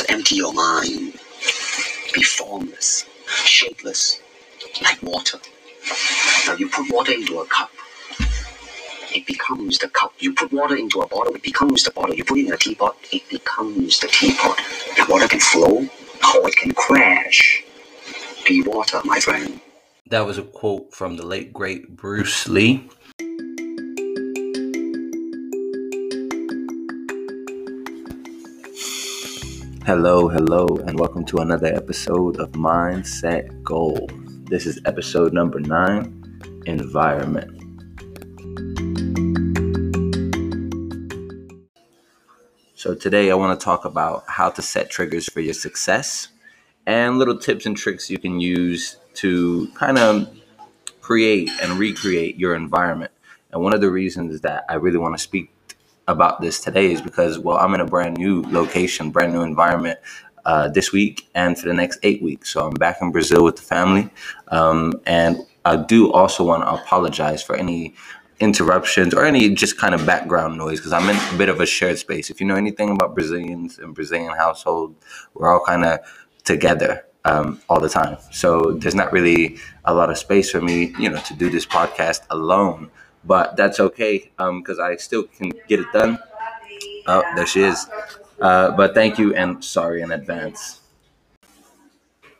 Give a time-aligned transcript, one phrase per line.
[0.00, 1.12] I empty your mind,
[2.14, 4.20] be formless, shapeless,
[4.82, 5.38] like water.
[6.46, 7.70] Now you put water into a cup,
[9.14, 10.14] it becomes the cup.
[10.18, 12.14] You put water into a bottle, it becomes the bottle.
[12.14, 14.56] You put it in a teapot, it becomes the teapot.
[14.96, 15.86] The water can flow
[16.34, 17.62] or it can crash.
[18.46, 19.60] Be water, my friend.
[20.08, 22.88] That was a quote from the late great Bruce Lee.
[29.84, 34.08] Hello, hello, and welcome to another episode of Mindset Goal.
[34.44, 36.22] This is episode number nine
[36.66, 37.50] Environment.
[42.76, 46.28] So, today I want to talk about how to set triggers for your success
[46.86, 50.32] and little tips and tricks you can use to kind of
[51.00, 53.10] create and recreate your environment.
[53.50, 55.50] And one of the reasons that I really want to speak
[56.08, 59.98] about this today is because, well, I'm in a brand new location, brand new environment
[60.44, 62.50] uh, this week and for the next eight weeks.
[62.50, 64.10] So I'm back in Brazil with the family.
[64.48, 67.94] Um, and I do also want to apologize for any
[68.40, 71.66] interruptions or any just kind of background noise because I'm in a bit of a
[71.66, 72.28] shared space.
[72.28, 74.96] If you know anything about Brazilians and Brazilian household,
[75.34, 76.00] we're all kind of
[76.42, 78.16] together um, all the time.
[78.32, 81.64] So there's not really a lot of space for me, you know, to do this
[81.64, 82.90] podcast alone
[83.24, 86.18] but that's okay because um, I still can get it done.
[87.06, 87.86] Oh, there she is.
[88.40, 90.80] Uh, but thank you and sorry in advance.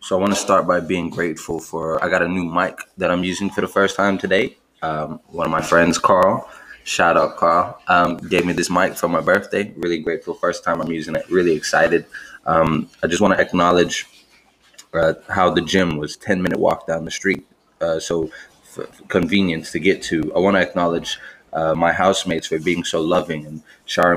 [0.00, 3.10] So I want to start by being grateful for I got a new mic that
[3.10, 4.58] I'm using for the first time today.
[4.82, 6.46] Um, one of my friends, Carl,
[6.84, 9.72] shout out Carl, um, gave me this mic for my birthday.
[9.76, 10.34] Really grateful.
[10.34, 11.28] First time I'm using it.
[11.30, 12.04] Really excited.
[12.44, 14.06] Um, I just want to acknowledge
[14.92, 17.46] uh, how the gym was 10 minute walk down the street.
[17.80, 18.30] Uh, so
[19.08, 20.32] convenience to get to.
[20.34, 21.18] I want to acknowledge
[21.52, 23.62] uh, my housemates for being so loving and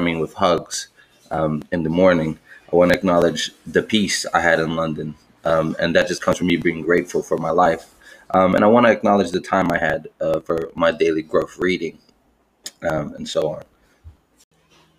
[0.03, 0.87] me with hugs
[1.31, 2.39] um, in the morning.
[2.71, 6.37] I want to acknowledge the peace I had in London, um, and that just comes
[6.37, 7.93] from me being grateful for my life.
[8.33, 11.57] Um, and I want to acknowledge the time I had uh, for my daily growth
[11.57, 11.99] reading,
[12.89, 13.63] um, and so on.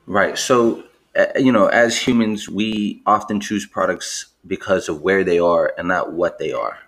[0.07, 0.39] Right.
[0.39, 0.85] So,
[1.17, 5.89] uh, you know, as humans, we often choose products because of where they are and
[5.89, 6.79] not what they are.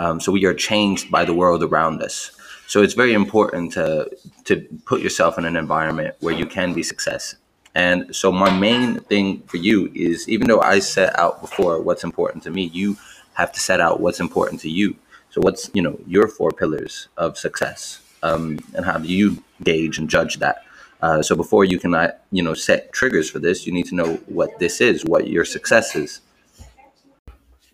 [0.00, 2.32] Um, so we are changed by the world around us.
[2.66, 4.10] So it's very important to
[4.44, 4.52] to
[4.86, 7.36] put yourself in an environment where you can be success.
[7.74, 12.02] And so my main thing for you is even though I set out before what's
[12.02, 12.96] important to me, you
[13.34, 14.96] have to set out what's important to you.
[15.30, 19.98] So what's you know your four pillars of success, um, and how do you gauge
[19.98, 20.64] and judge that?
[21.02, 23.94] Uh, so before you can uh, you know set triggers for this, you need to
[23.94, 26.20] know what this is, what your success is.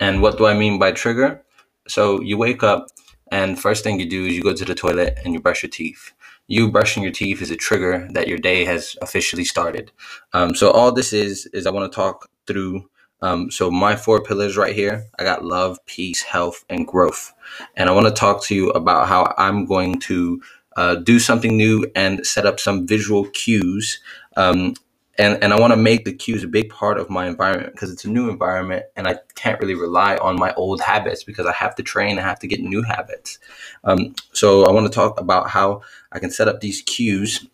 [0.01, 1.46] And what do I mean by trigger?
[1.89, 2.89] So you wake up,
[3.31, 5.71] and first thing you do is you go to the toilet and you brush your
[5.71, 6.13] teeth.
[6.47, 9.91] You brushing your teeth is a trigger that your day has officially started.
[10.33, 12.89] Um, so all this is is I want to talk through.
[13.23, 17.33] Um, so my four pillars right here, I got love, peace, health, and growth,
[17.75, 20.41] and I want to talk to you about how I'm going to
[20.77, 24.01] uh, do something new and set up some visual cues
[24.37, 24.75] um,
[25.19, 27.91] and and I want to make the cues a big part of my environment because
[27.91, 31.53] it's a new environment and I can't really rely on my old habits because I
[31.53, 33.39] have to train, I have to get new habits.
[33.85, 35.83] Um, so I want to talk about how
[36.13, 37.47] I can set up these cues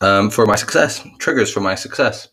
[0.00, 2.28] um, for my success, triggers for my success.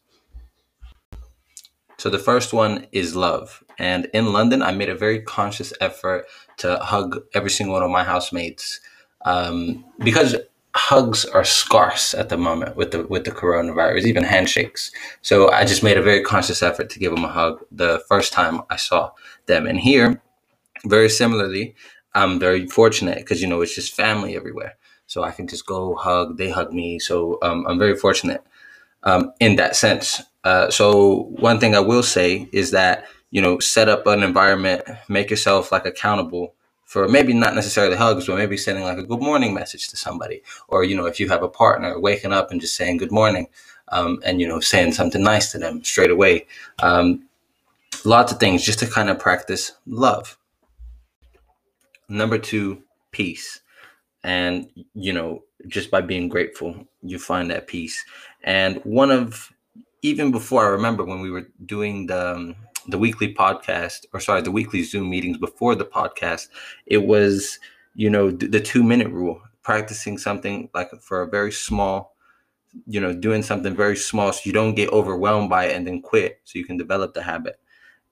[1.97, 6.27] So the first one is love, and in London, I made a very conscious effort
[6.57, 8.79] to hug every single one of my housemates
[9.25, 10.37] um, because
[10.75, 14.91] hugs are scarce at the moment with the with the coronavirus, even handshakes.
[15.21, 18.33] So I just made a very conscious effort to give them a hug the first
[18.33, 19.11] time I saw
[19.47, 19.65] them.
[19.65, 20.21] And here,
[20.85, 21.75] very similarly,
[22.13, 24.77] I'm very fortunate because you know it's just family everywhere,
[25.07, 26.37] so I can just go hug.
[26.37, 28.43] They hug me, so um, I'm very fortunate
[29.03, 30.21] um, in that sense.
[30.43, 34.83] Uh, so one thing I will say is that you know set up an environment,
[35.07, 36.53] make yourself like accountable
[36.89, 40.41] for maybe not necessarily hugs, but maybe sending like a good morning message to somebody.
[40.69, 43.47] Or, you know, if you have a partner, waking up and just saying good morning
[43.89, 46.47] um, and, you know, saying something nice to them straight away.
[46.79, 47.27] Um,
[48.05, 50.35] lots of things just to kind of practice love.
[52.07, 52.81] Number two,
[53.11, 53.59] peace.
[54.23, 58.03] And, you know, just by being grateful, you find that peace.
[58.43, 59.53] And one of,
[60.01, 62.55] even before I remember when we were doing the, um,
[62.89, 66.47] the weekly podcast or sorry the weekly zoom meetings before the podcast
[66.85, 67.59] it was
[67.95, 72.15] you know the two minute rule practicing something like for a very small
[72.87, 76.01] you know doing something very small so you don't get overwhelmed by it and then
[76.01, 77.59] quit so you can develop the habit.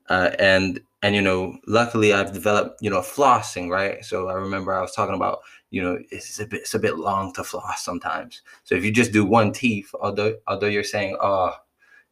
[0.10, 4.06] Uh, and and you know luckily i've developed you know flossing right?
[4.06, 5.40] So i remember i was talking about
[5.70, 8.42] you know it's a bit it's a bit long to floss sometimes.
[8.64, 11.54] So if you just do one teeth although although you're saying oh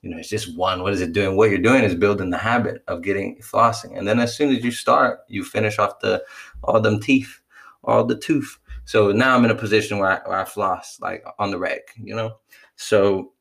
[0.05, 0.83] you know, it's just one.
[0.83, 1.35] What is it doing?
[1.35, 3.97] What you're doing is building the habit of getting flossing.
[3.97, 6.23] And then as soon as you start, you finish off the
[6.63, 7.41] all them teeth,
[7.83, 8.59] all the tooth.
[8.85, 11.81] So now I'm in a position where I, where I floss like on the reg,
[11.97, 12.37] you know?
[12.75, 13.31] So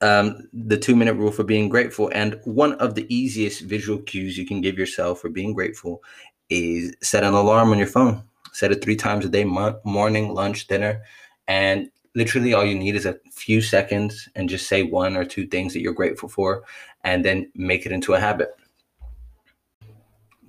[0.00, 2.08] um, the two minute rule for being grateful.
[2.14, 6.04] And one of the easiest visual cues you can give yourself for being grateful
[6.50, 8.22] is set an alarm on your phone.
[8.52, 11.02] Set it three times a day morning, lunch, dinner.
[11.48, 15.46] And literally all you need is a few seconds and just say one or two
[15.46, 16.62] things that you're grateful for
[17.02, 18.50] and then make it into a habit.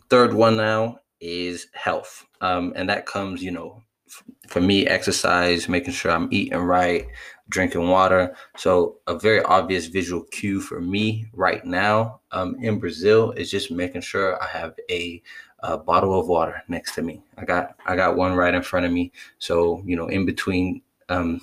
[0.10, 2.26] Third one now is health.
[2.42, 7.08] Um, and that comes you know f- for me exercise making sure i'm eating right
[7.50, 8.36] drinking water.
[8.58, 13.72] So a very obvious visual cue for me right now um, in brazil is just
[13.72, 15.22] making sure i have a,
[15.60, 17.22] a bottle of water next to me.
[17.38, 19.12] I got i got one right in front of me.
[19.40, 21.42] So you know in between um,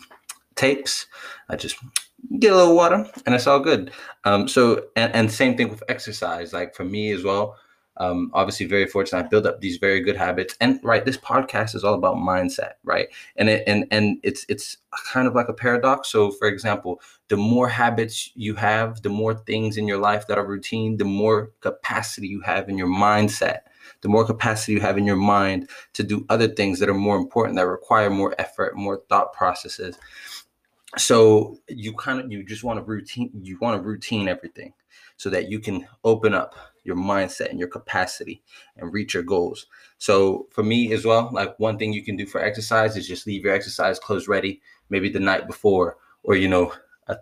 [0.55, 1.07] tapes.
[1.49, 1.77] I just
[2.39, 3.91] get a little water and it's all good.
[4.25, 6.53] Um, so, and, and same thing with exercise.
[6.53, 7.57] Like for me as well,
[7.99, 9.27] um, obviously very fortunate.
[9.27, 10.57] I build up these very good habits.
[10.61, 13.09] And right, this podcast is all about mindset, right?
[13.37, 14.79] And it, and and it's it's
[15.13, 16.09] kind of like a paradox.
[16.09, 20.39] So, for example, the more habits you have, the more things in your life that
[20.39, 23.61] are routine, the more capacity you have in your mindset
[24.03, 27.17] the more capacity you have in your mind to do other things that are more
[27.17, 29.97] important, that require more effort, more thought processes.
[30.99, 34.75] So you kind of you just want to routine you want to routine everything
[35.17, 36.55] so that you can open up
[36.85, 38.43] your mindset and your capacity
[38.77, 39.67] and reach your goals.
[39.99, 43.27] So for me as well, like one thing you can do for exercise is just
[43.27, 44.61] leave your exercise clothes ready,
[44.91, 46.73] maybe the night before, or you know,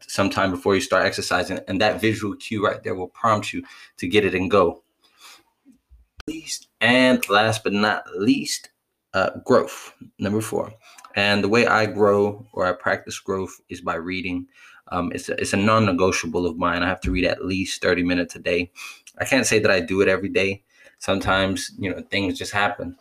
[0.00, 3.62] sometime before you start exercising, and that visual cue right there will prompt you
[3.98, 4.82] to get it and go
[6.26, 8.70] least, and last but not least,
[9.14, 9.94] uh, growth.
[10.18, 10.72] Number four.
[11.16, 14.46] And the way I grow or I practice growth is by reading.
[14.92, 16.82] Um, it's a, it's a non-negotiable of mine.
[16.82, 18.70] I have to read at least 30 minutes a day.
[19.18, 20.62] I can't say that I do it every day.
[20.98, 22.96] Sometimes, you know, things just happen.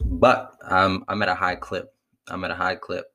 [0.00, 1.94] But um, I'm at a high clip.
[2.28, 3.06] I'm at a high clip.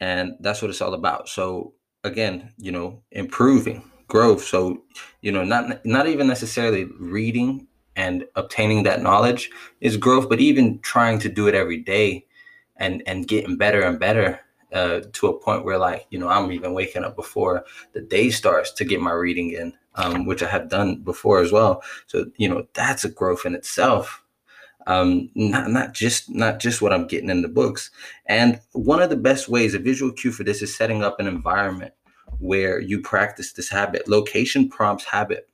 [0.00, 1.28] And that's what it's all about.
[1.28, 4.44] So again, you know, improving growth.
[4.44, 4.82] So,
[5.20, 7.66] you know, not not even necessarily reading
[8.00, 9.50] and obtaining that knowledge
[9.80, 12.24] is growth but even trying to do it every day
[12.76, 14.40] and and getting better and better
[14.72, 18.30] uh, to a point where like you know i'm even waking up before the day
[18.30, 21.82] starts to get my reading in um, which i have done before as well.
[22.06, 24.22] So you know that's a growth in itself.
[24.86, 27.90] Um, not, not just not just what i'm getting in the books.
[28.26, 31.26] And one of the best ways a visual cue for this is setting up an
[31.26, 31.92] environment
[32.38, 34.08] where you practice this habit.
[34.08, 35.49] Location prompts habit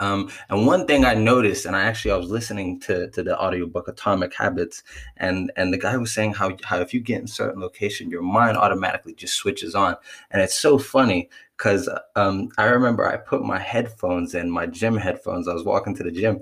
[0.00, 3.40] um, and one thing I noticed, and I actually I was listening to to the
[3.40, 4.82] audiobook Atomic Habits,
[5.18, 8.22] and and the guy was saying how how if you get in certain location, your
[8.22, 9.96] mind automatically just switches on,
[10.30, 14.96] and it's so funny because um, I remember I put my headphones in, my gym
[14.96, 15.46] headphones.
[15.46, 16.40] I was walking to the gym,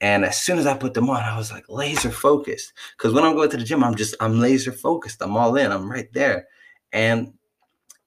[0.00, 2.72] and as soon as I put them on, I was like laser focused.
[2.96, 5.20] Because when I'm going to the gym, I'm just I'm laser focused.
[5.20, 5.72] I'm all in.
[5.72, 6.46] I'm right there,
[6.92, 7.32] and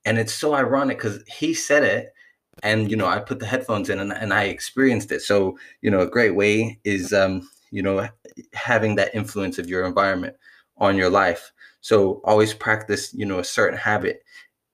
[0.06, 2.13] and it's so ironic because he said it
[2.63, 5.21] and you know i put the headphones in and, and i experienced it.
[5.21, 8.07] So you know a great way is um you know
[8.54, 10.36] having that influence of your environment
[10.77, 11.51] on your life.
[11.81, 14.24] So always practice you know a certain habit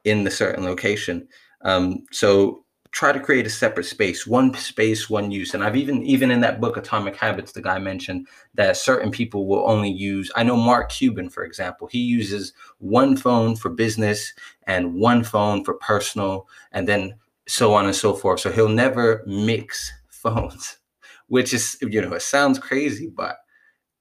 [0.03, 1.27] in the certain location.
[1.63, 5.53] Um so try to create a separate space one space one use.
[5.53, 9.47] And i've even even in that book atomic habits the guy mentioned that certain people
[9.47, 11.87] will only use i know mark cuban for example.
[11.87, 14.33] He uses one phone for business
[14.67, 16.47] and one phone for personal.
[16.71, 17.15] And then
[17.47, 18.39] so on and so forth.
[18.39, 20.77] So he'll never mix phones,
[21.27, 23.37] which is, you know, it sounds crazy, but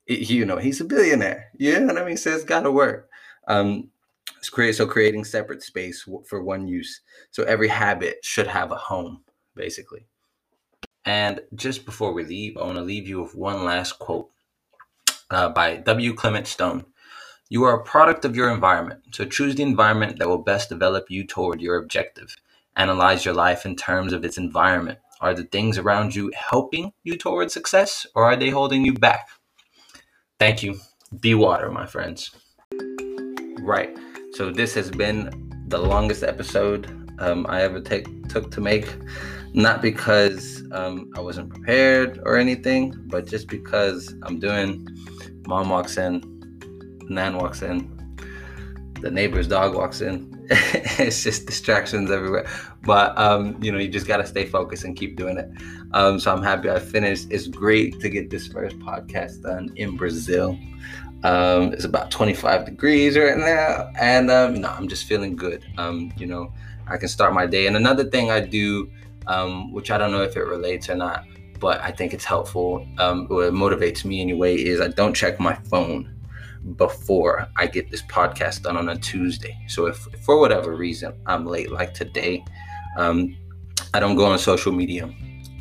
[0.06, 1.50] it, you know, he's a billionaire.
[1.58, 2.16] You know what I mean?
[2.16, 3.08] So it's got to work.
[3.48, 3.90] Um,
[4.38, 7.00] it's create so creating separate space for one use.
[7.30, 9.22] So every habit should have a home,
[9.54, 10.06] basically.
[11.04, 14.30] And just before we leave, I want to leave you with one last quote
[15.30, 16.14] uh, by W.
[16.14, 16.86] Clement Stone.
[17.48, 21.10] You are a product of your environment, so choose the environment that will best develop
[21.10, 22.34] you toward your objective.
[22.76, 24.98] Analyze your life in terms of its environment.
[25.20, 29.28] Are the things around you helping you towards success or are they holding you back?
[30.38, 30.80] Thank you.
[31.20, 32.30] Be water, my friends.
[33.60, 33.96] Right.
[34.32, 38.96] So this has been the longest episode um, I ever take took to make.
[39.54, 44.88] Not because um, I wasn't prepared or anything, but just because I'm doing.
[45.46, 46.22] Mom walks in,
[47.08, 48.16] Nan walks in,
[49.00, 50.41] the neighbor's dog walks in.
[50.98, 52.46] it's just distractions everywhere.
[52.82, 55.50] But um, you know, you just gotta stay focused and keep doing it.
[55.92, 57.28] Um, so I'm happy I finished.
[57.30, 60.58] It's great to get this first podcast done in Brazil.
[61.24, 65.64] Um, it's about 25 degrees right now, and um, know, I'm just feeling good.
[65.78, 66.52] Um, you know,
[66.88, 67.66] I can start my day.
[67.66, 68.90] And another thing I do
[69.26, 71.24] um, which I don't know if it relates or not,
[71.60, 72.86] but I think it's helpful.
[72.98, 76.11] Um, what motivates me anyway is I don't check my phone
[76.76, 79.58] before I get this podcast done on a Tuesday.
[79.68, 82.44] So if, for whatever reason I'm late, like today,
[82.96, 83.36] um,
[83.94, 85.04] I don't go on social media,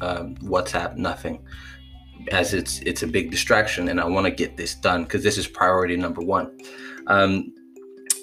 [0.02, 1.44] um, WhatsApp, nothing,
[2.32, 5.38] as it's it's a big distraction, and I want to get this done because this
[5.38, 6.58] is priority number one.
[7.08, 7.54] Um,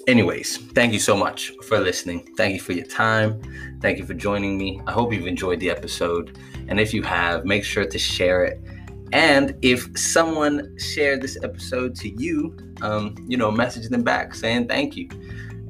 [0.07, 2.27] anyways, thank you so much for listening.
[2.37, 3.41] Thank you for your time.
[3.81, 4.81] Thank you for joining me.
[4.87, 8.63] I hope you've enjoyed the episode, and if you have, make sure to share it.
[9.13, 14.69] And if someone shared this episode to you, um, you know, message them back saying
[14.69, 15.09] thank you,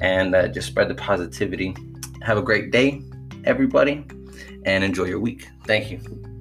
[0.00, 1.74] and uh, just spread the positivity.
[2.22, 3.02] Have a great day,
[3.44, 4.04] everybody
[4.64, 5.48] and enjoy your week.
[5.66, 6.37] Thank you.